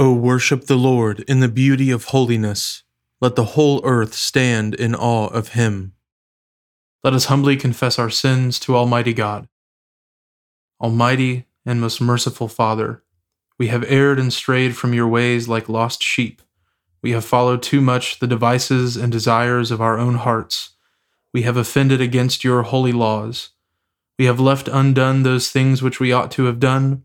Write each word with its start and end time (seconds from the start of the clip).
O 0.00 0.14
worship 0.14 0.64
the 0.64 0.78
Lord 0.78 1.20
in 1.28 1.40
the 1.40 1.48
beauty 1.48 1.90
of 1.90 2.04
holiness. 2.04 2.84
Let 3.20 3.36
the 3.36 3.52
whole 3.52 3.82
earth 3.84 4.14
stand 4.14 4.74
in 4.74 4.94
awe 4.94 5.26
of 5.26 5.48
him. 5.48 5.92
Let 7.04 7.12
us 7.12 7.26
humbly 7.26 7.54
confess 7.58 7.98
our 7.98 8.08
sins 8.08 8.58
to 8.60 8.74
Almighty 8.74 9.12
God. 9.12 9.46
Almighty 10.80 11.44
and 11.66 11.82
most 11.82 12.00
merciful 12.00 12.48
Father, 12.48 13.02
we 13.58 13.66
have 13.66 13.84
erred 13.88 14.18
and 14.18 14.32
strayed 14.32 14.74
from 14.74 14.94
your 14.94 15.06
ways 15.06 15.48
like 15.48 15.68
lost 15.68 16.02
sheep. 16.02 16.40
We 17.02 17.10
have 17.10 17.26
followed 17.26 17.62
too 17.62 17.82
much 17.82 18.20
the 18.20 18.26
devices 18.26 18.96
and 18.96 19.12
desires 19.12 19.70
of 19.70 19.82
our 19.82 19.98
own 19.98 20.14
hearts. 20.14 20.70
We 21.34 21.42
have 21.42 21.58
offended 21.58 22.00
against 22.00 22.42
your 22.42 22.62
holy 22.62 22.92
laws. 22.92 23.50
We 24.18 24.24
have 24.24 24.40
left 24.40 24.66
undone 24.66 25.24
those 25.24 25.50
things 25.50 25.82
which 25.82 26.00
we 26.00 26.10
ought 26.10 26.30
to 26.30 26.44
have 26.44 26.58
done 26.58 27.04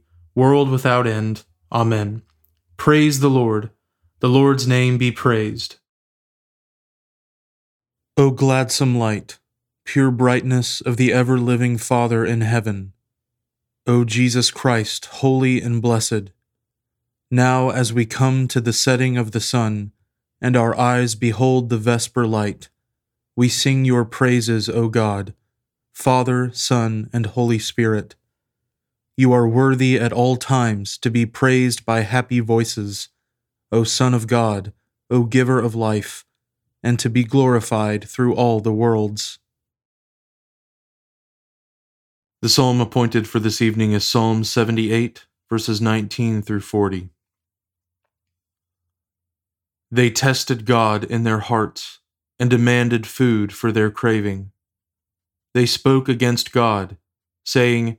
world 0.35 0.69
without 0.69 1.07
end. 1.07 1.43
Amen. 1.71 2.21
Praise 2.77 3.19
the 3.19 3.29
Lord. 3.29 3.69
The 4.19 4.29
Lord's 4.29 4.67
name 4.67 4.97
be 4.97 5.11
praised. 5.11 5.77
O 8.17 8.29
gladsome 8.29 8.97
light, 8.97 9.39
pure 9.85 10.11
brightness 10.11 10.81
of 10.81 10.97
the 10.97 11.13
ever 11.13 11.37
living 11.37 11.77
Father 11.77 12.25
in 12.25 12.41
heaven, 12.41 12.93
O 13.87 14.03
Jesus 14.03 14.51
Christ, 14.51 15.05
holy 15.05 15.61
and 15.61 15.81
blessed, 15.81 16.31
now 17.31 17.69
as 17.69 17.93
we 17.93 18.05
come 18.05 18.47
to 18.49 18.61
the 18.61 18.73
setting 18.73 19.17
of 19.17 19.31
the 19.31 19.39
sun, 19.39 19.91
and 20.41 20.55
our 20.55 20.77
eyes 20.77 21.15
behold 21.15 21.69
the 21.69 21.77
vesper 21.77 22.27
light, 22.27 22.69
we 23.35 23.47
sing 23.47 23.85
your 23.85 24.05
praises, 24.05 24.69
O 24.69 24.87
God, 24.87 25.33
Father, 25.93 26.51
Son, 26.53 27.09
and 27.13 27.25
Holy 27.27 27.59
Spirit 27.59 28.15
you 29.17 29.33
are 29.33 29.47
worthy 29.47 29.99
at 29.99 30.13
all 30.13 30.35
times 30.37 30.97
to 30.99 31.09
be 31.09 31.25
praised 31.25 31.85
by 31.85 32.01
happy 32.01 32.39
voices, 32.39 33.09
O 33.71 33.83
Son 33.83 34.13
of 34.13 34.27
God, 34.27 34.73
O 35.09 35.23
Giver 35.23 35.59
of 35.59 35.75
life, 35.75 36.25
and 36.81 36.97
to 36.99 37.09
be 37.09 37.23
glorified 37.23 38.07
through 38.07 38.35
all 38.35 38.59
the 38.59 38.73
worlds. 38.73 39.39
The 42.41 42.49
psalm 42.49 42.81
appointed 42.81 43.27
for 43.27 43.39
this 43.39 43.61
evening 43.61 43.91
is 43.91 44.07
Psalm 44.07 44.43
78, 44.43 45.25
verses 45.49 45.79
19 45.79 46.41
through 46.41 46.61
40. 46.61 47.09
They 49.91 50.09
tested 50.09 50.65
God 50.65 51.03
in 51.03 51.23
their 51.23 51.39
hearts 51.39 51.99
and 52.39 52.49
demanded 52.49 53.05
food 53.05 53.53
for 53.53 53.71
their 53.71 53.91
craving. 53.91 54.51
They 55.53 55.67
spoke 55.67 56.09
against 56.09 56.51
God, 56.51 56.97
saying, 57.45 57.97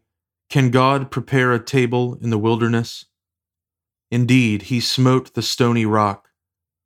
can 0.52 0.68
God 0.68 1.10
prepare 1.10 1.54
a 1.54 1.64
table 1.64 2.18
in 2.20 2.28
the 2.28 2.36
wilderness? 2.36 3.06
Indeed, 4.10 4.64
he 4.64 4.80
smote 4.80 5.32
the 5.32 5.40
stony 5.40 5.86
rock, 5.86 6.28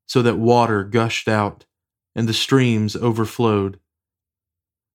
so 0.06 0.22
that 0.22 0.38
water 0.38 0.84
gushed 0.84 1.26
out 1.26 1.66
and 2.14 2.28
the 2.28 2.32
streams 2.32 2.94
overflowed. 2.94 3.80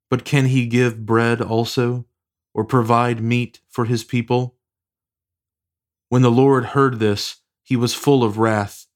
But 0.10 0.24
can 0.24 0.46
he 0.46 0.68
give 0.68 1.06
bread 1.06 1.42
also, 1.42 2.06
or 2.54 2.64
provide 2.64 3.20
meat 3.20 3.60
for 3.68 3.84
his 3.84 4.06
people? 4.06 4.56
When 6.08 6.22
the 6.22 6.32
Lord 6.32 6.68
heard 6.68 7.00
this, 7.00 7.42
he 7.62 7.76
was 7.76 7.94
full 7.94 8.24
of 8.24 8.38
wrath. 8.38 8.88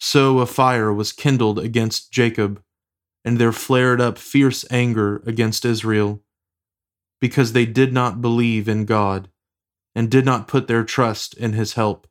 So 0.00 0.40
a 0.40 0.46
fire 0.46 0.92
was 0.92 1.12
kindled 1.12 1.60
against 1.60 2.10
Jacob, 2.10 2.60
and 3.24 3.38
there 3.38 3.52
flared 3.52 4.00
up 4.00 4.18
fierce 4.18 4.64
anger 4.68 5.22
against 5.24 5.64
Israel 5.64 6.24
because 7.20 7.52
they 7.52 7.66
did 7.66 7.92
not 7.92 8.20
believe 8.20 8.68
in 8.68 8.84
God 8.84 9.28
and 9.94 10.10
did 10.10 10.24
not 10.24 10.48
put 10.48 10.68
their 10.68 10.84
trust 10.84 11.34
in 11.34 11.54
his 11.54 11.74
help. 11.74 12.06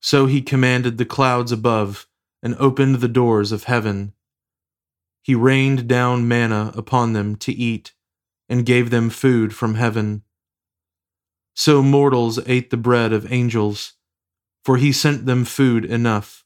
So 0.00 0.26
he 0.26 0.42
commanded 0.42 0.98
the 0.98 1.04
clouds 1.04 1.52
above 1.52 2.06
and 2.42 2.56
opened 2.56 2.96
the 2.96 3.08
doors 3.08 3.52
of 3.52 3.64
heaven. 3.64 4.14
He 5.22 5.34
rained 5.34 5.86
down 5.86 6.26
manna 6.26 6.72
upon 6.74 7.12
them 7.12 7.36
to 7.36 7.52
eat 7.52 7.92
and 8.48 8.66
gave 8.66 8.90
them 8.90 9.10
food 9.10 9.54
from 9.54 9.76
heaven. 9.76 10.22
So 11.54 11.82
mortals 11.82 12.40
ate 12.46 12.70
the 12.70 12.76
bread 12.76 13.12
of 13.12 13.30
angels, 13.30 13.92
for 14.64 14.78
he 14.78 14.90
sent 14.90 15.26
them 15.26 15.44
food 15.44 15.84
enough. 15.84 16.44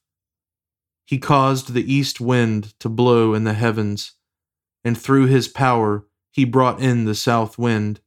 He 1.07 1.19
caused 1.19 1.73
the 1.73 1.93
east 1.93 2.21
wind 2.21 2.79
to 2.81 2.89
blow 2.89 3.33
in 3.33 3.45
the 3.45 3.55
heavens, 3.55 4.15
and 4.85 4.99
through 4.99 5.27
his 5.27 5.49
power 5.49 6.05
he 6.37 6.45
brought 6.45 6.83
in 6.83 7.07
the 7.07 7.15
south 7.15 7.57
wind. 7.57 7.99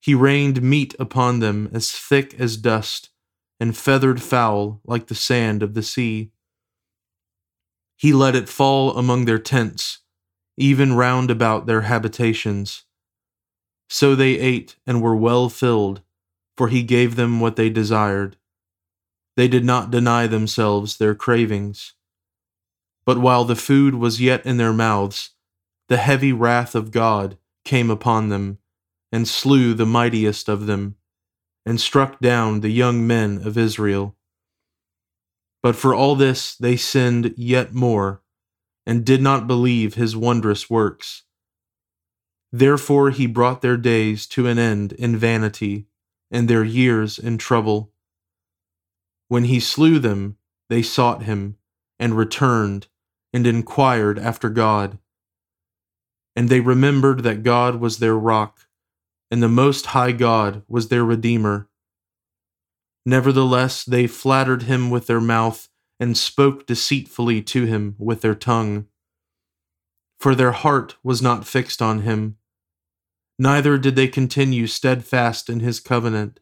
He 0.00 0.14
rained 0.14 0.62
meat 0.62 0.94
upon 0.96 1.40
them 1.40 1.68
as 1.72 1.90
thick 1.90 2.38
as 2.38 2.56
dust, 2.56 3.10
and 3.58 3.76
feathered 3.76 4.22
fowl 4.22 4.80
like 4.84 5.08
the 5.08 5.16
sand 5.16 5.60
of 5.60 5.74
the 5.74 5.82
sea. 5.82 6.30
He 7.96 8.12
let 8.12 8.36
it 8.36 8.48
fall 8.48 8.96
among 8.96 9.24
their 9.24 9.40
tents, 9.40 9.98
even 10.56 10.94
round 10.94 11.32
about 11.32 11.66
their 11.66 11.80
habitations. 11.80 12.84
So 13.88 14.14
they 14.14 14.38
ate 14.38 14.76
and 14.86 15.02
were 15.02 15.16
well 15.16 15.48
filled, 15.48 16.02
for 16.56 16.68
he 16.68 16.84
gave 16.84 17.16
them 17.16 17.40
what 17.40 17.56
they 17.56 17.70
desired. 17.70 18.36
They 19.36 19.48
did 19.48 19.64
not 19.64 19.90
deny 19.90 20.28
themselves 20.28 20.96
their 20.96 21.16
cravings. 21.16 21.94
But 23.04 23.18
while 23.18 23.44
the 23.44 23.56
food 23.56 23.96
was 23.96 24.20
yet 24.20 24.46
in 24.46 24.58
their 24.58 24.72
mouths, 24.72 25.30
the 25.90 25.96
heavy 25.96 26.32
wrath 26.32 26.76
of 26.76 26.92
God 26.92 27.36
came 27.64 27.90
upon 27.90 28.28
them, 28.28 28.58
and 29.10 29.26
slew 29.26 29.74
the 29.74 29.84
mightiest 29.84 30.48
of 30.48 30.66
them, 30.66 30.94
and 31.66 31.80
struck 31.80 32.20
down 32.20 32.60
the 32.60 32.70
young 32.70 33.04
men 33.08 33.42
of 33.44 33.58
Israel. 33.58 34.16
But 35.64 35.74
for 35.74 35.92
all 35.92 36.14
this 36.14 36.54
they 36.54 36.76
sinned 36.76 37.34
yet 37.36 37.74
more, 37.74 38.22
and 38.86 39.04
did 39.04 39.20
not 39.20 39.48
believe 39.48 39.94
his 39.94 40.16
wondrous 40.16 40.70
works. 40.70 41.24
Therefore 42.52 43.10
he 43.10 43.26
brought 43.26 43.60
their 43.60 43.76
days 43.76 44.28
to 44.28 44.46
an 44.46 44.60
end 44.60 44.92
in 44.92 45.16
vanity, 45.16 45.86
and 46.30 46.48
their 46.48 46.64
years 46.64 47.18
in 47.18 47.36
trouble. 47.36 47.92
When 49.26 49.44
he 49.44 49.58
slew 49.58 49.98
them, 49.98 50.36
they 50.68 50.82
sought 50.82 51.24
him, 51.24 51.56
and 51.98 52.16
returned, 52.16 52.86
and 53.32 53.44
inquired 53.44 54.20
after 54.20 54.48
God. 54.48 55.00
And 56.40 56.48
they 56.48 56.60
remembered 56.60 57.22
that 57.22 57.42
God 57.42 57.80
was 57.80 57.98
their 57.98 58.16
rock, 58.16 58.60
and 59.30 59.42
the 59.42 59.46
Most 59.46 59.84
High 59.92 60.12
God 60.12 60.62
was 60.68 60.88
their 60.88 61.04
Redeemer. 61.04 61.68
Nevertheless, 63.04 63.84
they 63.84 64.06
flattered 64.06 64.62
him 64.62 64.88
with 64.88 65.06
their 65.06 65.20
mouth 65.20 65.68
and 66.00 66.16
spoke 66.16 66.64
deceitfully 66.64 67.42
to 67.42 67.66
him 67.66 67.94
with 67.98 68.22
their 68.22 68.34
tongue. 68.34 68.86
For 70.18 70.34
their 70.34 70.52
heart 70.52 70.96
was 71.02 71.20
not 71.20 71.46
fixed 71.46 71.82
on 71.82 72.04
him, 72.04 72.38
neither 73.38 73.76
did 73.76 73.94
they 73.94 74.08
continue 74.08 74.66
steadfast 74.66 75.50
in 75.50 75.60
his 75.60 75.78
covenant. 75.78 76.40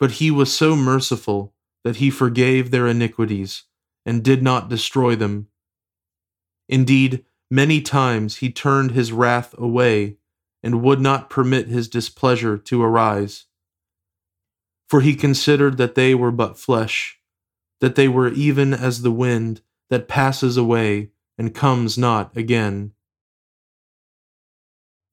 But 0.00 0.18
he 0.18 0.32
was 0.32 0.52
so 0.52 0.74
merciful 0.74 1.54
that 1.84 1.98
he 1.98 2.10
forgave 2.10 2.72
their 2.72 2.88
iniquities 2.88 3.62
and 4.04 4.24
did 4.24 4.42
not 4.42 4.68
destroy 4.68 5.14
them. 5.14 5.46
Indeed, 6.68 7.24
many 7.50 7.80
times 7.80 8.36
he 8.36 8.50
turned 8.50 8.92
his 8.92 9.12
wrath 9.12 9.54
away 9.58 10.16
and 10.62 10.82
would 10.82 11.00
not 11.00 11.30
permit 11.30 11.68
his 11.68 11.88
displeasure 11.88 12.58
to 12.58 12.82
arise. 12.82 13.46
For 14.88 15.00
he 15.00 15.14
considered 15.14 15.76
that 15.76 15.94
they 15.94 16.14
were 16.14 16.32
but 16.32 16.58
flesh 16.58 17.18
that 17.80 17.94
they 17.94 18.08
were 18.08 18.28
even 18.28 18.74
as 18.74 19.02
the 19.02 19.10
wind 19.10 19.60
that 19.90 20.08
passes 20.08 20.56
away 20.56 21.10
and 21.36 21.54
comes 21.54 21.96
not 21.96 22.36
again. 22.36 22.92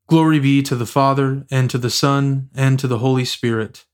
Glory 0.08 0.40
be 0.40 0.62
to 0.62 0.76
the 0.76 0.86
Father, 0.86 1.46
and 1.50 1.70
to 1.70 1.78
the 1.80 1.90
Son, 1.90 2.50
and 2.54 2.78
to 2.78 2.88
the 2.88 3.00
Holy 3.00 3.26
Spirit, 3.26 3.86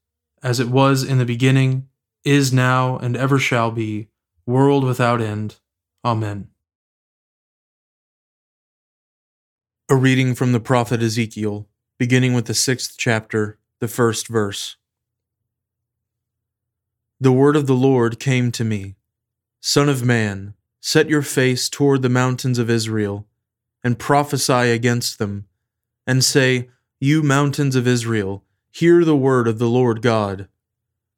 as 0.44 0.60
it 0.60 0.68
was 0.68 1.04
in 1.04 1.20
the 1.20 1.26
beginning, 1.26 1.88
is 2.26 2.52
now, 2.52 2.98
and 2.98 3.16
ever 3.16 3.40
shall 3.40 3.72
be, 3.72 4.10
world 4.46 4.84
without 4.84 5.22
end. 5.22 5.56
Amen. 6.04 6.51
A 9.92 9.96
reading 9.98 10.36
from 10.36 10.54
the 10.54 10.62
prophet 10.62 11.04
Ezekiel, 11.04 11.68
beginning 11.98 12.34
with 12.34 12.46
the 12.46 12.54
sixth 12.54 12.96
chapter, 12.98 13.60
the 13.80 13.90
first 13.90 14.30
verse. 14.30 14.78
The 17.20 17.34
word 17.34 17.58
of 17.58 17.68
the 17.68 17.74
Lord 17.76 18.18
came 18.18 18.54
to 18.54 18.64
me 18.64 18.96
Son 19.60 19.90
of 19.90 20.02
man, 20.02 20.54
set 20.80 21.10
your 21.10 21.22
face 21.22 21.68
toward 21.68 22.04
the 22.04 22.08
mountains 22.08 22.58
of 22.58 22.70
Israel, 22.70 23.28
and 23.84 24.00
prophesy 24.00 24.72
against 24.72 25.20
them, 25.20 25.48
and 26.08 26.24
say, 26.24 26.70
You 27.02 27.22
mountains 27.22 27.76
of 27.76 27.86
Israel, 27.86 28.46
hear 28.72 29.04
the 29.04 29.18
word 29.18 29.46
of 29.46 29.60
the 29.60 29.68
Lord 29.68 30.02
God. 30.02 30.48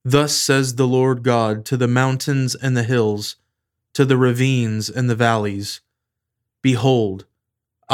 Thus 0.03 0.35
says 0.35 0.77
the 0.77 0.87
Lord 0.87 1.21
God 1.21 1.63
to 1.65 1.77
the 1.77 1.87
mountains 1.87 2.55
and 2.55 2.75
the 2.75 2.81
hills, 2.81 3.35
to 3.93 4.03
the 4.03 4.17
ravines 4.17 4.89
and 4.89 5.07
the 5.07 5.15
valleys 5.15 5.81
Behold, 6.63 7.27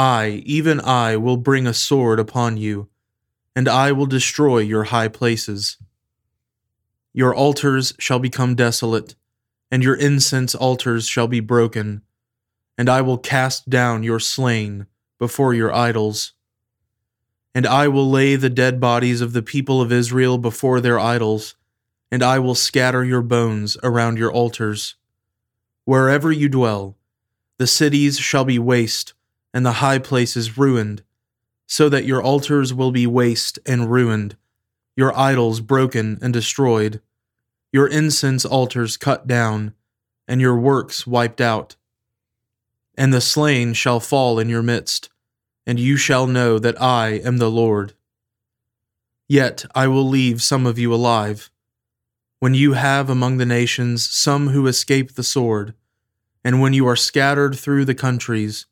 I, 0.00 0.42
even 0.46 0.80
I, 0.80 1.18
will 1.18 1.36
bring 1.36 1.66
a 1.66 1.74
sword 1.74 2.18
upon 2.18 2.56
you, 2.56 2.88
and 3.54 3.68
I 3.68 3.92
will 3.92 4.06
destroy 4.06 4.60
your 4.60 4.84
high 4.84 5.08
places. 5.08 5.76
Your 7.12 7.34
altars 7.34 7.92
shall 7.98 8.18
become 8.18 8.54
desolate, 8.54 9.14
and 9.70 9.82
your 9.82 9.94
incense 9.94 10.54
altars 10.54 11.06
shall 11.06 11.28
be 11.28 11.40
broken, 11.40 12.00
and 12.78 12.88
I 12.88 13.02
will 13.02 13.18
cast 13.18 13.68
down 13.68 14.02
your 14.02 14.20
slain 14.20 14.86
before 15.18 15.52
your 15.52 15.70
idols. 15.70 16.32
And 17.54 17.66
I 17.66 17.86
will 17.86 18.08
lay 18.08 18.36
the 18.36 18.48
dead 18.48 18.80
bodies 18.80 19.20
of 19.20 19.34
the 19.34 19.42
people 19.42 19.82
of 19.82 19.92
Israel 19.92 20.38
before 20.38 20.80
their 20.80 20.98
idols, 20.98 21.56
and 22.10 22.22
I 22.22 22.38
will 22.38 22.54
scatter 22.54 23.04
your 23.04 23.20
bones 23.20 23.76
around 23.82 24.16
your 24.16 24.32
altars. 24.32 24.94
Wherever 25.84 26.32
you 26.32 26.48
dwell, 26.48 26.96
the 27.58 27.66
cities 27.66 28.18
shall 28.18 28.46
be 28.46 28.58
waste, 28.58 29.12
and 29.52 29.64
the 29.64 29.74
high 29.74 29.98
places 29.98 30.56
ruined, 30.56 31.02
so 31.66 31.88
that 31.88 32.04
your 32.04 32.22
altars 32.22 32.72
will 32.74 32.90
be 32.90 33.06
waste 33.06 33.58
and 33.66 33.90
ruined 33.90 34.36
your 35.00 35.16
idols 35.18 35.60
broken 35.60 36.18
and 36.20 36.30
destroyed, 36.30 37.00
your 37.72 37.86
incense 37.86 38.44
altars 38.44 38.98
cut 38.98 39.26
down, 39.26 39.72
and 40.28 40.42
your 40.42 40.56
works 40.56 41.06
wiped 41.06 41.40
out. 41.40 41.76
And 42.98 43.10
the 43.10 43.22
slain 43.22 43.72
shall 43.72 43.98
fall 43.98 44.38
in 44.38 44.50
your 44.50 44.62
midst, 44.62 45.08
and 45.66 45.80
you 45.80 45.96
shall 45.96 46.26
know 46.26 46.58
that 46.58 46.80
I 46.82 47.12
am 47.24 47.38
the 47.38 47.50
Lord. 47.50 47.94
Yet 49.26 49.64
I 49.74 49.86
will 49.86 50.06
leave 50.06 50.42
some 50.42 50.66
of 50.66 50.78
you 50.78 50.92
alive. 50.92 51.50
When 52.40 52.52
you 52.52 52.74
have 52.74 53.08
among 53.08 53.38
the 53.38 53.46
nations 53.46 54.06
some 54.06 54.48
who 54.48 54.66
escape 54.66 55.14
the 55.14 55.22
sword, 55.22 55.72
and 56.44 56.60
when 56.60 56.74
you 56.74 56.86
are 56.86 56.96
scattered 56.96 57.54
through 57.56 57.86
the 57.86 57.94
countries, 57.94 58.66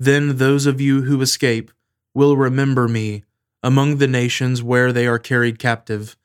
then 0.00 0.38
those 0.38 0.64
of 0.64 0.80
you 0.80 1.02
who 1.02 1.20
escape 1.20 1.70
will 2.14 2.34
remember 2.34 2.88
me 2.88 3.22
among 3.62 3.98
the 3.98 4.08
nations 4.08 4.62
where 4.62 4.94
they 4.94 5.06
are 5.06 5.18
carried 5.18 5.58
captive, 5.58 6.16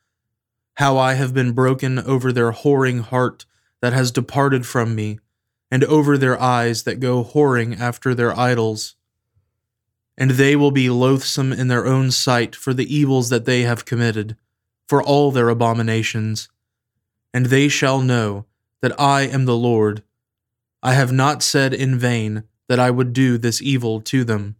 how 0.76 0.96
I 0.96 1.12
have 1.12 1.34
been 1.34 1.52
broken 1.52 1.98
over 1.98 2.32
their 2.32 2.52
whoring 2.52 3.02
heart 3.02 3.44
that 3.82 3.92
has 3.92 4.10
departed 4.10 4.66
from 4.66 4.94
me, 4.94 5.20
and 5.70 5.84
over 5.84 6.16
their 6.16 6.40
eyes 6.40 6.84
that 6.84 7.00
go 7.00 7.22
whoring 7.22 7.78
after 7.78 8.14
their 8.14 8.36
idols. 8.38 8.96
And 10.16 10.32
they 10.32 10.56
will 10.56 10.70
be 10.70 10.88
loathsome 10.88 11.52
in 11.52 11.68
their 11.68 11.84
own 11.84 12.10
sight 12.10 12.56
for 12.56 12.72
the 12.72 12.92
evils 12.92 13.28
that 13.28 13.44
they 13.44 13.62
have 13.62 13.84
committed, 13.84 14.38
for 14.88 15.02
all 15.02 15.30
their 15.30 15.50
abominations. 15.50 16.48
And 17.34 17.46
they 17.46 17.68
shall 17.68 18.00
know 18.00 18.46
that 18.80 18.98
I 18.98 19.22
am 19.22 19.44
the 19.44 19.56
Lord. 19.56 20.02
I 20.82 20.94
have 20.94 21.12
not 21.12 21.42
said 21.42 21.74
in 21.74 21.98
vain 21.98 22.44
that 22.68 22.80
I 22.80 22.90
would 22.90 23.12
do 23.12 23.38
this 23.38 23.62
evil 23.62 24.00
to 24.02 24.24
them. 24.24 24.56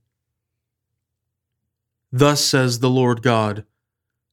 Thus 2.13 2.45
says 2.45 2.79
the 2.79 2.91
Lord 2.91 3.23
God 3.23 3.65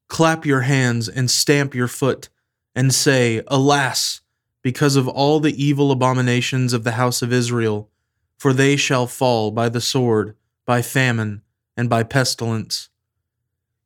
Clap 0.07 0.45
your 0.45 0.61
hands 0.61 1.09
and 1.09 1.31
stamp 1.31 1.73
your 1.73 1.87
foot, 1.87 2.29
and 2.75 2.93
say, 2.93 3.41
Alas, 3.47 4.21
because 4.61 4.95
of 4.95 5.07
all 5.07 5.39
the 5.39 5.63
evil 5.63 5.91
abominations 5.91 6.71
of 6.71 6.83
the 6.83 6.91
house 6.91 7.21
of 7.21 7.33
Israel, 7.33 7.89
for 8.37 8.53
they 8.53 8.75
shall 8.75 9.07
fall 9.07 9.51
by 9.51 9.69
the 9.69 9.81
sword, 9.81 10.35
by 10.65 10.81
famine, 10.81 11.41
and 11.75 11.89
by 11.89 12.03
pestilence. 12.03 12.89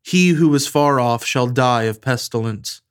He 0.02 0.30
who 0.30 0.54
is 0.54 0.68
far 0.68 1.00
off 1.00 1.26
shall 1.26 1.48
die 1.48 1.84
of 1.84 2.02
pestilence, 2.02 2.82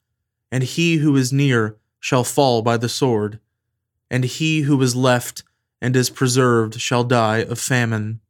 and 0.50 0.62
he 0.62 0.96
who 0.96 1.16
is 1.16 1.32
near 1.32 1.76
shall 2.00 2.24
fall 2.24 2.62
by 2.62 2.76
the 2.76 2.88
sword, 2.88 3.40
and 4.10 4.24
he 4.24 4.62
who 4.62 4.80
is 4.80 4.96
left 4.96 5.42
and 5.80 5.94
is 5.96 6.10
preserved 6.10 6.80
shall 6.80 7.04
die 7.04 7.38
of 7.38 7.58
famine. 7.58 8.20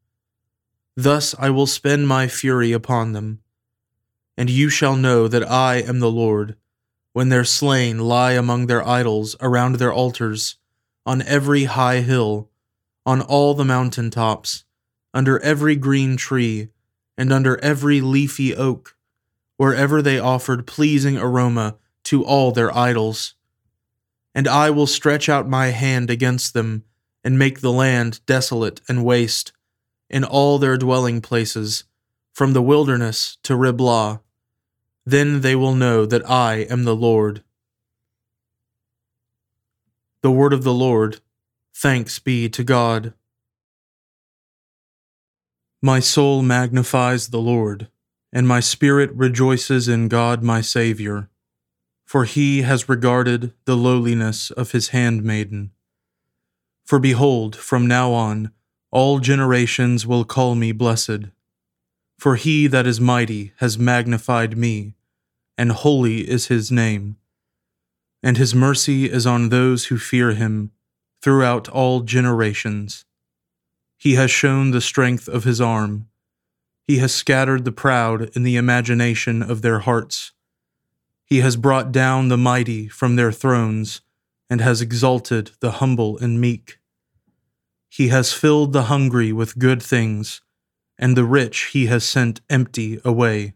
Thus 0.96 1.34
I 1.38 1.50
will 1.50 1.66
spend 1.66 2.08
my 2.08 2.26
fury 2.28 2.72
upon 2.72 3.12
them. 3.12 3.40
And 4.36 4.50
you 4.50 4.68
shall 4.68 4.96
know 4.96 5.28
that 5.28 5.48
I 5.50 5.76
am 5.76 6.00
the 6.00 6.10
Lord, 6.10 6.56
when 7.12 7.28
their 7.28 7.44
slain 7.44 7.98
lie 8.00 8.32
among 8.32 8.66
their 8.66 8.86
idols 8.86 9.36
around 9.40 9.76
their 9.76 9.92
altars, 9.92 10.56
on 11.06 11.22
every 11.22 11.64
high 11.64 12.00
hill, 12.00 12.50
on 13.06 13.22
all 13.22 13.54
the 13.54 13.64
mountain 13.64 14.10
tops, 14.10 14.64
under 15.14 15.38
every 15.40 15.76
green 15.76 16.16
tree, 16.16 16.68
and 17.16 17.32
under 17.32 17.58
every 17.64 18.00
leafy 18.00 18.54
oak, 18.54 18.96
wherever 19.56 20.02
they 20.02 20.18
offered 20.18 20.66
pleasing 20.66 21.16
aroma 21.16 21.76
to 22.04 22.24
all 22.24 22.52
their 22.52 22.76
idols. 22.76 23.34
And 24.34 24.46
I 24.46 24.70
will 24.70 24.86
stretch 24.86 25.28
out 25.28 25.48
my 25.48 25.68
hand 25.68 26.10
against 26.10 26.52
them, 26.52 26.84
and 27.26 27.36
make 27.36 27.60
the 27.60 27.72
land 27.72 28.20
desolate 28.24 28.80
and 28.88 29.04
waste 29.04 29.50
in 30.08 30.22
all 30.22 30.60
their 30.60 30.76
dwelling 30.76 31.20
places, 31.20 31.82
from 32.32 32.52
the 32.52 32.62
wilderness 32.62 33.36
to 33.42 33.56
Riblah. 33.56 34.20
Then 35.04 35.40
they 35.40 35.56
will 35.56 35.74
know 35.74 36.06
that 36.06 36.30
I 36.30 36.58
am 36.70 36.84
the 36.84 36.94
Lord. 36.94 37.42
The 40.20 40.30
word 40.30 40.52
of 40.52 40.62
the 40.62 40.72
Lord. 40.72 41.18
Thanks 41.74 42.20
be 42.20 42.48
to 42.48 42.62
God. 42.62 43.12
My 45.82 45.98
soul 45.98 46.42
magnifies 46.42 47.30
the 47.30 47.40
Lord, 47.40 47.88
and 48.32 48.46
my 48.46 48.60
spirit 48.60 49.10
rejoices 49.12 49.88
in 49.88 50.06
God 50.06 50.44
my 50.44 50.60
Saviour, 50.60 51.28
for 52.04 52.24
he 52.24 52.62
has 52.62 52.88
regarded 52.88 53.52
the 53.64 53.76
lowliness 53.76 54.52
of 54.52 54.70
his 54.70 54.90
handmaiden. 54.90 55.72
For 56.86 57.00
behold, 57.00 57.56
from 57.56 57.88
now 57.88 58.12
on, 58.12 58.52
all 58.92 59.18
generations 59.18 60.06
will 60.06 60.24
call 60.24 60.54
me 60.54 60.70
blessed. 60.70 61.26
For 62.16 62.36
he 62.36 62.68
that 62.68 62.86
is 62.86 63.00
mighty 63.00 63.52
has 63.56 63.76
magnified 63.76 64.56
me, 64.56 64.94
and 65.58 65.72
holy 65.72 66.28
is 66.28 66.46
his 66.46 66.70
name. 66.70 67.16
And 68.22 68.36
his 68.36 68.54
mercy 68.54 69.10
is 69.10 69.26
on 69.26 69.48
those 69.48 69.86
who 69.86 69.98
fear 69.98 70.32
him 70.32 70.70
throughout 71.20 71.68
all 71.68 72.02
generations. 72.02 73.04
He 73.98 74.14
has 74.14 74.30
shown 74.30 74.70
the 74.70 74.80
strength 74.80 75.26
of 75.26 75.42
his 75.42 75.60
arm. 75.60 76.08
He 76.86 76.98
has 76.98 77.12
scattered 77.12 77.64
the 77.64 77.72
proud 77.72 78.30
in 78.36 78.44
the 78.44 78.56
imagination 78.56 79.42
of 79.42 79.62
their 79.62 79.80
hearts. 79.80 80.32
He 81.24 81.38
has 81.38 81.56
brought 81.56 81.90
down 81.90 82.28
the 82.28 82.36
mighty 82.36 82.86
from 82.86 83.16
their 83.16 83.32
thrones, 83.32 84.02
and 84.48 84.60
has 84.60 84.80
exalted 84.80 85.50
the 85.60 85.72
humble 85.72 86.18
and 86.18 86.40
meek. 86.40 86.78
He 87.88 88.08
has 88.08 88.32
filled 88.32 88.72
the 88.72 88.84
hungry 88.84 89.32
with 89.32 89.58
good 89.58 89.82
things, 89.82 90.42
and 90.98 91.16
the 91.16 91.24
rich 91.24 91.70
he 91.72 91.86
has 91.86 92.04
sent 92.04 92.40
empty 92.48 93.00
away. 93.04 93.54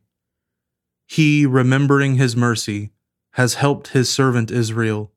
He, 1.07 1.47
remembering 1.47 2.15
his 2.15 2.37
mercy, 2.37 2.93
has 3.33 3.55
helped 3.55 3.89
his 3.89 4.11
servant 4.11 4.51
Israel, 4.51 5.13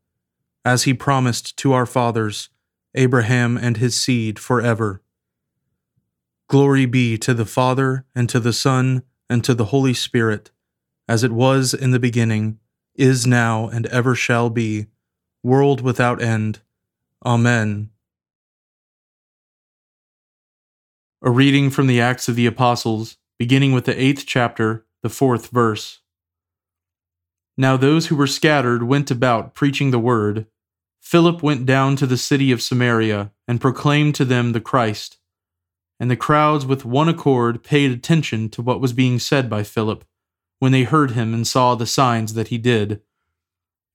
as 0.65 0.84
he 0.84 0.94
promised 0.94 1.58
to 1.58 1.74
our 1.74 1.86
fathers, 1.86 2.50
Abraham 2.96 3.58
and 3.58 3.77
his 3.77 4.00
seed 4.00 4.39
forever. 4.39 5.01
Glory 6.48 6.86
be 6.86 7.18
to 7.18 7.34
the 7.34 7.46
Father, 7.46 8.06
and 8.13 8.30
to 8.30 8.39
the 8.39 8.53
Son, 8.53 9.03
and 9.30 9.44
to 9.44 9.53
the 9.53 9.65
Holy 9.65 9.94
Spirit, 9.94 10.51
as 11.08 11.24
it 11.24 11.32
was 11.32 11.74
in 11.74 11.92
the 11.92 12.00
beginning, 12.00 12.60
is 12.96 13.25
now, 13.25 13.68
and 13.68 13.88
ever 13.88 14.13
shall 14.13 14.50
be, 14.50 14.88
world 15.43 15.81
without 15.81 16.21
end. 16.21 16.59
Amen. 17.25 17.89
A 21.21 21.29
reading 21.29 21.69
from 21.69 21.88
the 21.88 22.01
Acts 22.01 22.27
of 22.27 22.35
the 22.35 22.45
Apostles, 22.45 23.17
beginning 23.38 23.73
with 23.73 23.85
the 23.85 24.01
eighth 24.01 24.25
chapter, 24.25 24.85
the 25.01 25.09
fourth 25.09 25.50
verse. 25.50 26.00
Now 27.57 27.77
those 27.77 28.07
who 28.07 28.15
were 28.15 28.27
scattered 28.27 28.83
went 28.83 29.12
about 29.12 29.53
preaching 29.53 29.91
the 29.91 30.00
word. 30.00 30.47
Philip 31.01 31.43
went 31.43 31.65
down 31.65 31.95
to 31.97 32.07
the 32.07 32.17
city 32.17 32.51
of 32.51 32.62
Samaria 32.62 33.31
and 33.47 33.62
proclaimed 33.62 34.15
to 34.15 34.25
them 34.25 34.53
the 34.53 34.62
Christ. 34.62 35.17
And 36.00 36.09
the 36.09 36.17
crowds 36.17 36.65
with 36.65 36.85
one 36.85 37.09
accord 37.09 37.63
paid 37.63 37.91
attention 37.91 38.50
to 38.50 38.62
what 38.62 38.81
was 38.81 38.93
being 38.93 39.19
said 39.19 39.50
by 39.50 39.63
Philip 39.63 40.05
when 40.59 40.71
they 40.71 40.83
heard 40.83 41.12
him 41.12 41.33
and 41.33 41.45
saw 41.45 41.75
the 41.75 41.85
signs 41.85 42.33
that 42.33 42.47
he 42.47 42.57
did. 42.57 43.01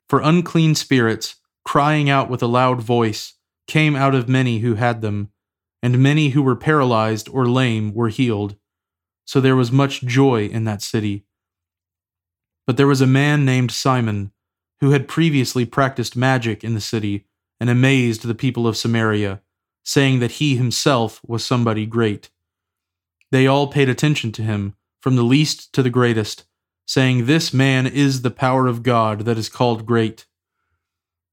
For 0.09 0.21
unclean 0.21 0.75
spirits, 0.75 1.37
crying 1.69 2.09
out 2.09 2.31
with 2.31 2.43
a 2.43 2.47
loud 2.47 2.81
voice, 2.81 3.35
came 3.67 3.95
out 3.95 4.15
of 4.15 4.27
many 4.27 4.61
who 4.61 4.77
had 4.77 5.03
them 5.03 5.31
and 5.83 5.99
many 5.99 6.31
who 6.31 6.43
were 6.43 6.57
paralyzed 6.57 7.29
or 7.29 7.47
lame 7.47 7.93
were 7.93 8.09
healed. 8.09 8.57
So 9.27 9.39
there 9.39 9.55
was 9.55 9.71
much 9.71 10.01
joy 10.01 10.47
in 10.47 10.65
that 10.65 10.81
city. 10.81 11.27
But 12.67 12.79
there 12.79 12.87
was 12.87 13.03
a 13.03 13.07
man 13.07 13.45
named 13.45 13.71
Simon, 13.71 14.33
who 14.81 14.93
had 14.93 15.09
previously 15.09 15.67
practiced 15.67 16.17
magic 16.17 16.65
in 16.65 16.73
the 16.73 16.81
city 16.81 17.27
and 17.61 17.69
amazed 17.69 18.23
the 18.23 18.35
people 18.35 18.67
of 18.67 18.79
Samaria, 18.79 19.43
saying 19.85 20.21
that 20.21 20.41
he 20.41 20.57
himself 20.57 21.21
was 21.23 21.45
somebody 21.45 21.85
great. 21.85 22.31
They 23.31 23.47
all 23.47 23.67
paid 23.67 23.91
attention 23.91 24.33
to 24.33 24.43
him, 24.43 24.75
from 25.03 25.17
the 25.17 25.23
least 25.23 25.75
to 25.75 25.83
the 25.83 25.91
greatest, 25.91 26.47
saying, 26.87 27.27
This 27.27 27.53
man 27.53 27.87
is 27.87 28.23
the 28.23 28.31
power 28.31 28.67
of 28.67 28.83
God 28.83 29.27
that 29.27 29.37
is 29.37 29.51
called 29.51 29.85
great 29.85 30.25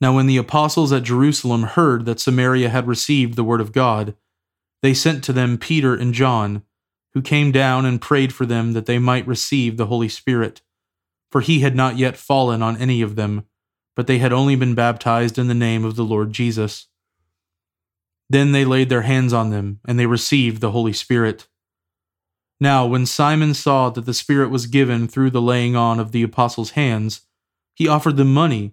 Now, 0.00 0.14
when 0.14 0.26
the 0.26 0.38
apostles 0.38 0.92
at 0.92 1.02
Jerusalem 1.02 1.64
heard 1.64 2.06
that 2.06 2.20
Samaria 2.20 2.70
had 2.70 2.86
received 2.86 3.36
the 3.36 3.44
word 3.44 3.60
of 3.60 3.72
God, 3.72 4.14
they 4.82 4.94
sent 4.94 5.22
to 5.24 5.32
them 5.32 5.58
Peter 5.58 5.94
and 5.94 6.14
John, 6.14 6.62
who 7.12 7.20
came 7.20 7.52
down 7.52 7.84
and 7.84 8.00
prayed 8.00 8.32
for 8.32 8.46
them 8.46 8.72
that 8.72 8.86
they 8.86 8.98
might 8.98 9.26
receive 9.26 9.76
the 9.76 9.86
Holy 9.86 10.08
Spirit. 10.08 10.62
For 11.30 11.42
he 11.42 11.60
had 11.60 11.76
not 11.76 11.98
yet 11.98 12.16
fallen 12.16 12.62
on 12.62 12.76
any 12.78 13.02
of 13.02 13.14
them, 13.14 13.44
but 13.94 14.06
they 14.06 14.18
had 14.18 14.32
only 14.32 14.56
been 14.56 14.74
baptized 14.74 15.38
in 15.38 15.48
the 15.48 15.54
name 15.54 15.84
of 15.84 15.96
the 15.96 16.04
Lord 16.04 16.32
Jesus. 16.32 16.88
Then 18.30 18.52
they 18.52 18.64
laid 18.64 18.88
their 18.88 19.02
hands 19.02 19.32
on 19.32 19.50
them, 19.50 19.80
and 19.86 19.98
they 19.98 20.06
received 20.06 20.60
the 20.60 20.70
Holy 20.70 20.92
Spirit. 20.92 21.46
Now, 22.58 22.86
when 22.86 23.06
Simon 23.06 23.54
saw 23.54 23.90
that 23.90 24.06
the 24.06 24.14
Spirit 24.14 24.50
was 24.50 24.66
given 24.66 25.08
through 25.08 25.30
the 25.30 25.42
laying 25.42 25.76
on 25.76 25.98
of 25.98 26.12
the 26.12 26.22
apostles' 26.22 26.70
hands, 26.70 27.22
he 27.74 27.88
offered 27.88 28.16
them 28.16 28.32
money 28.32 28.72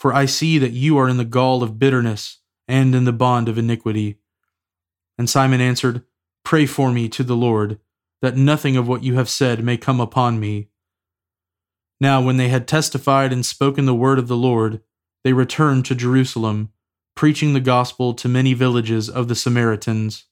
for 0.00 0.14
I 0.14 0.24
see 0.24 0.56
that 0.56 0.72
you 0.72 0.96
are 0.96 1.10
in 1.10 1.18
the 1.18 1.26
gall 1.26 1.62
of 1.62 1.78
bitterness 1.78 2.38
and 2.66 2.94
in 2.94 3.04
the 3.04 3.12
bond 3.12 3.50
of 3.50 3.58
iniquity. 3.58 4.18
And 5.18 5.28
Simon 5.28 5.60
answered, 5.60 6.02
Pray 6.42 6.64
for 6.64 6.90
me 6.90 7.06
to 7.10 7.22
the 7.22 7.36
Lord, 7.36 7.78
that 8.22 8.34
nothing 8.34 8.78
of 8.78 8.88
what 8.88 9.04
you 9.04 9.16
have 9.16 9.28
said 9.28 9.62
may 9.62 9.76
come 9.76 10.00
upon 10.00 10.40
me. 10.40 10.68
Now, 12.00 12.22
when 12.22 12.38
they 12.38 12.48
had 12.48 12.66
testified 12.66 13.30
and 13.30 13.44
spoken 13.44 13.84
the 13.84 13.94
word 13.94 14.18
of 14.18 14.26
the 14.26 14.38
Lord, 14.38 14.80
they 15.22 15.34
returned 15.34 15.84
to 15.84 15.94
Jerusalem, 15.94 16.70
preaching 17.14 17.52
the 17.52 17.60
gospel 17.60 18.14
to 18.14 18.28
many 18.28 18.54
villages 18.54 19.10
of 19.10 19.28
the 19.28 19.34
Samaritans. 19.34 20.24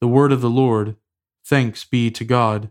The 0.00 0.06
word 0.06 0.30
of 0.30 0.40
the 0.40 0.50
Lord. 0.50 0.94
Thanks 1.44 1.84
be 1.84 2.08
to 2.12 2.24
God. 2.24 2.70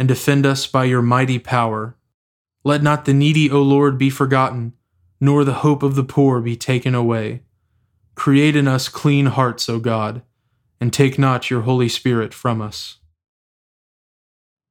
and 0.00 0.08
defend 0.08 0.46
us 0.46 0.66
by 0.66 0.82
your 0.84 1.02
mighty 1.02 1.38
power. 1.38 1.94
Let 2.64 2.82
not 2.82 3.04
the 3.04 3.12
needy, 3.12 3.50
O 3.50 3.60
Lord, 3.60 3.98
be 3.98 4.08
forgotten, 4.08 4.72
nor 5.20 5.44
the 5.44 5.60
hope 5.60 5.82
of 5.82 5.94
the 5.94 6.02
poor 6.02 6.40
be 6.40 6.56
taken 6.56 6.94
away. 6.94 7.42
Create 8.14 8.56
in 8.56 8.66
us 8.66 8.88
clean 8.88 9.26
hearts, 9.26 9.68
O 9.68 9.78
God, 9.78 10.22
and 10.80 10.90
take 10.90 11.18
not 11.18 11.50
your 11.50 11.60
Holy 11.60 11.90
Spirit 11.90 12.32
from 12.32 12.62
us. 12.62 12.96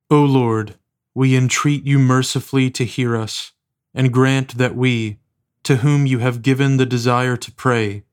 O 0.09 0.23
Lord, 0.23 0.79
we 1.13 1.37
entreat 1.37 1.85
you 1.85 1.99
mercifully 1.99 2.71
to 2.71 2.83
hear 2.83 3.15
us, 3.15 3.51
and 3.93 4.11
grant 4.11 4.57
that 4.57 4.75
we, 4.75 5.19
to 5.61 5.77
whom 5.77 6.07
you 6.07 6.17
have 6.17 6.41
given 6.41 6.77
the 6.77 6.87
desire 6.87 7.37
to 7.37 7.51
pray, 7.51 8.03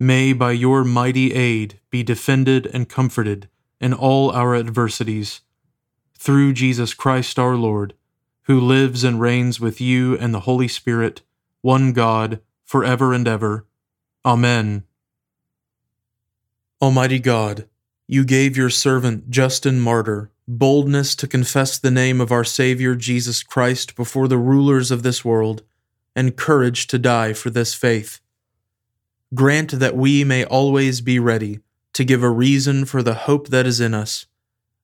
may 0.00 0.32
by 0.32 0.50
your 0.50 0.82
mighty 0.82 1.34
aid 1.34 1.78
be 1.88 2.02
defended 2.02 2.66
and 2.74 2.88
comforted 2.88 3.48
in 3.80 3.94
all 3.94 4.32
our 4.32 4.56
adversities. 4.56 5.42
Through 6.18 6.52
Jesus 6.54 6.94
Christ 6.94 7.38
our 7.38 7.56
Lord, 7.56 7.94
who 8.42 8.60
lives 8.60 9.04
and 9.04 9.20
reigns 9.20 9.60
with 9.60 9.80
you 9.80 10.16
and 10.18 10.34
the 10.34 10.40
Holy 10.40 10.68
Spirit, 10.68 11.22
one 11.62 11.92
God, 11.92 12.40
for 12.64 12.84
ever 12.84 13.14
and 13.14 13.26
ever. 13.26 13.66
Amen. 14.24 14.84
Almighty 16.82 17.18
God, 17.18 17.68
you 18.06 18.24
gave 18.24 18.56
your 18.56 18.70
servant 18.70 19.30
Justin 19.30 19.80
Martyr 19.80 20.30
boldness 20.48 21.14
to 21.14 21.26
confess 21.26 21.78
the 21.78 21.90
name 21.90 22.22
of 22.22 22.32
our 22.32 22.42
Savior 22.42 22.94
Jesus 22.94 23.42
Christ 23.42 23.94
before 23.94 24.26
the 24.26 24.38
rulers 24.38 24.90
of 24.90 25.02
this 25.02 25.22
world, 25.22 25.62
and 26.16 26.36
courage 26.36 26.86
to 26.86 26.98
die 26.98 27.34
for 27.34 27.50
this 27.50 27.74
faith. 27.74 28.20
Grant 29.34 29.72
that 29.72 29.94
we 29.94 30.24
may 30.24 30.44
always 30.46 31.02
be 31.02 31.18
ready 31.18 31.60
to 31.92 32.02
give 32.02 32.22
a 32.22 32.30
reason 32.30 32.86
for 32.86 33.02
the 33.02 33.14
hope 33.14 33.48
that 33.48 33.66
is 33.66 33.78
in 33.78 33.92
us, 33.92 34.24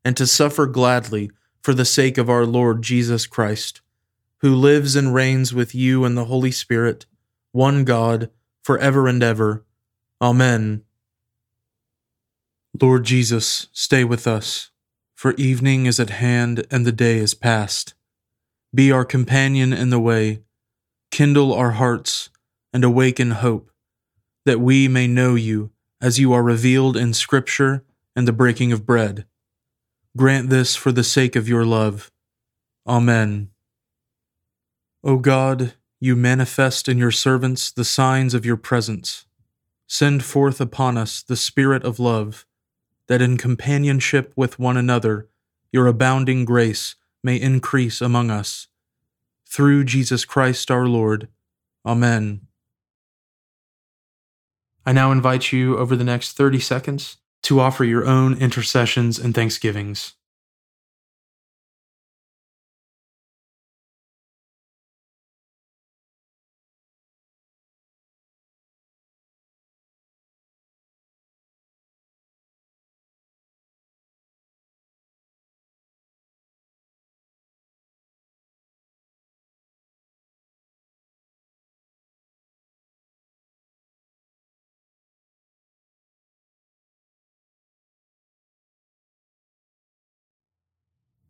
and 0.05 0.17
to 0.17 0.27
suffer 0.27 0.67
gladly 0.67 1.31
for 1.63 1.75
the 1.75 1.85
sake 1.85 2.19
of 2.19 2.29
our 2.29 2.45
Lord 2.45 2.83
Jesus 2.83 3.27
Christ, 3.27 3.81
who 4.39 4.55
lives 4.55 4.97
and 4.97 5.15
reigns 5.15 5.55
with 5.55 5.75
you 5.75 6.05
and 6.05 6.17
the 6.17 6.27
Holy 6.27 6.51
Spirit, 6.51 7.07
one 7.53 7.85
God, 7.85 8.31
for 8.63 8.79
ever 8.79 9.09
and 9.09 9.23
ever. 9.23 9.65
Amen. 10.21 10.83
Lord 12.81 13.05
Jesus, 13.05 13.69
stay 13.73 14.05
with 14.05 14.27
us, 14.27 14.71
for 15.15 15.33
evening 15.35 15.87
is 15.87 16.01
at 16.01 16.11
hand 16.11 16.67
and 16.71 16.85
the 16.85 16.93
day 16.93 17.19
is 17.19 17.33
past. 17.33 17.95
Be 18.75 18.91
our 18.91 19.05
companion 19.05 19.73
in 19.73 19.91
the 19.91 20.01
way, 20.01 20.43
kindle 21.11 21.55
our 21.55 21.73
hearts, 21.73 22.31
and 22.73 22.83
awaken 22.83 23.31
hope 23.31 23.71
that 24.45 24.61
we 24.61 24.89
may 24.89 25.07
know 25.07 25.37
you 25.37 25.71
as 26.01 26.19
you 26.19 26.33
are 26.33 26.43
revealed 26.43 26.97
in 26.97 27.15
Scripture 27.15 27.85
and 28.17 28.29
the 28.29 28.33
breaking 28.33 28.73
of 28.73 28.85
bread. 28.85 29.25
Grant 30.17 30.49
this 30.49 30.77
for 30.77 30.93
the 30.93 31.03
sake 31.03 31.35
of 31.35 31.49
your 31.49 31.65
love. 31.65 32.13
Amen. 32.87 33.51
O 35.03 35.19
God, 35.19 35.75
you 36.01 36.15
manifest 36.15 36.89
in 36.89 36.99
your 36.99 37.11
servants 37.11 37.73
the 37.73 37.85
signs 37.85 38.33
of 38.33 38.47
your 38.47 38.57
presence. 38.57 39.27
Send 39.89 40.25
forth 40.25 40.61
upon 40.61 40.97
us 40.97 41.21
the 41.21 41.37
Spirit 41.37 41.83
of 41.83 41.99
love, 41.99 42.47
that 43.09 43.21
in 43.21 43.37
companionship 43.37 44.33
with 44.37 44.59
one 44.59 44.77
another 44.77 45.29
your 45.73 45.89
abounding 45.89 46.45
grace 46.45 46.95
may 47.25 47.35
increase 47.35 48.01
among 48.01 48.31
us. 48.31 48.69
Through 49.49 49.83
Jesus 49.85 50.25
Christ 50.25 50.71
our 50.71 50.87
Lord. 50.87 51.27
Amen. 51.85 52.43
I 54.87 54.93
now 54.93 55.11
invite 55.11 55.51
you 55.51 55.77
over 55.77 55.97
the 55.97 56.05
next 56.05 56.37
30 56.37 56.61
seconds 56.61 57.17
to 57.45 57.61
offer 57.61 57.85
your 57.85 58.07
own 58.07 58.37
intercessions 58.39 59.19
and 59.19 59.35
thanksgivings. 59.35 60.15